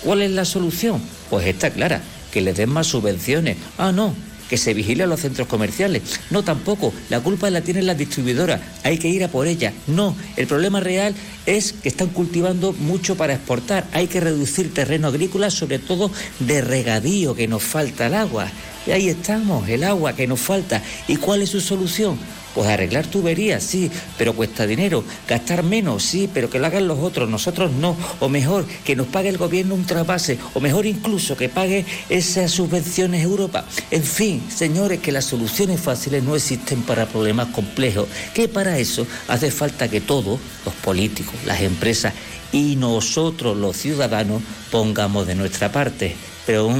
¿Cuál 0.03 0.21
es 0.21 0.31
la 0.31 0.45
solución? 0.45 1.01
Pues 1.29 1.45
está 1.45 1.69
clara, 1.69 2.01
que 2.31 2.41
les 2.41 2.57
den 2.57 2.69
más 2.69 2.87
subvenciones. 2.87 3.57
Ah, 3.77 3.91
no, 3.91 4.15
que 4.49 4.57
se 4.57 4.73
vigile 4.73 5.03
a 5.03 5.07
los 5.07 5.21
centros 5.21 5.47
comerciales. 5.47 6.01
No, 6.29 6.43
tampoco. 6.43 6.93
La 7.09 7.19
culpa 7.19 7.49
la 7.49 7.61
tienen 7.61 7.85
las 7.85 7.97
distribuidoras. 7.97 8.61
Hay 8.83 8.97
que 8.97 9.07
ir 9.07 9.23
a 9.23 9.27
por 9.27 9.47
ella. 9.47 9.73
No, 9.87 10.15
el 10.37 10.47
problema 10.47 10.79
real 10.79 11.15
es 11.45 11.73
que 11.73 11.89
están 11.89 12.09
cultivando 12.09 12.73
mucho 12.73 13.15
para 13.15 13.33
exportar. 13.33 13.87
Hay 13.91 14.07
que 14.07 14.19
reducir 14.19 14.73
terreno 14.73 15.07
agrícola, 15.07 15.49
sobre 15.49 15.79
todo 15.79 16.11
de 16.39 16.61
regadío, 16.61 17.35
que 17.35 17.47
nos 17.47 17.63
falta 17.63 18.07
el 18.07 18.13
agua. 18.13 18.49
Y 18.85 18.91
ahí 18.91 19.09
estamos, 19.09 19.67
el 19.69 19.83
agua 19.83 20.13
que 20.13 20.27
nos 20.27 20.39
falta. 20.39 20.81
¿Y 21.07 21.15
cuál 21.15 21.41
es 21.41 21.49
su 21.49 21.61
solución? 21.61 22.17
Pues 22.53 22.67
arreglar 22.67 23.07
tuberías, 23.07 23.63
sí, 23.63 23.89
pero 24.17 24.33
cuesta 24.33 24.67
dinero. 24.67 25.03
Gastar 25.27 25.63
menos, 25.63 26.03
sí, 26.03 26.29
pero 26.31 26.49
que 26.49 26.59
lo 26.59 26.67
hagan 26.67 26.87
los 26.87 26.99
otros, 26.99 27.27
nosotros 27.27 27.71
no. 27.71 27.97
O 28.19 28.29
mejor, 28.29 28.67
que 28.83 28.95
nos 28.95 29.07
pague 29.07 29.29
el 29.29 29.39
gobierno 29.39 29.73
un 29.73 29.85
trasvase. 29.85 30.37
O 30.53 30.59
mejor 30.59 30.85
incluso, 30.85 31.35
que 31.35 31.49
pague 31.49 31.85
esas 32.09 32.51
subvenciones 32.51 33.23
Europa. 33.23 33.65
En 33.89 34.03
fin, 34.03 34.43
señores, 34.55 34.99
que 34.99 35.11
las 35.11 35.25
soluciones 35.25 35.79
fáciles 35.79 36.23
no 36.23 36.35
existen 36.35 36.83
para 36.83 37.07
problemas 37.07 37.47
complejos. 37.47 38.07
Que 38.35 38.47
para 38.47 38.77
eso 38.77 39.07
hace 39.27 39.49
falta 39.49 39.89
que 39.89 40.01
todos, 40.01 40.39
los 40.65 40.75
políticos, 40.75 41.32
las 41.45 41.61
empresas 41.61 42.13
y 42.51 42.75
nosotros, 42.75 43.57
los 43.57 43.77
ciudadanos, 43.77 44.41
pongamos 44.71 45.27
de 45.27 45.35
nuestra 45.35 45.71
parte. 45.71 46.15
Pero 46.45 46.73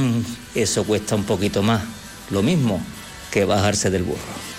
eso 0.54 0.84
cuesta 0.84 1.16
un 1.16 1.24
poquito 1.24 1.62
más. 1.62 1.82
Lo 2.30 2.42
mismo 2.42 2.80
que 3.30 3.44
bajarse 3.44 3.90
del 3.90 4.04
burro. 4.04 4.53